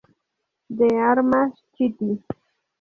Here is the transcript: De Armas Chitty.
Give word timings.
De 0.67 0.97
Armas 0.97 1.53
Chitty. 1.75 2.23